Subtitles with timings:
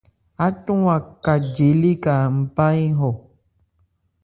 [0.45, 3.09] Ácɔn Aká je léka npá ń hɔ?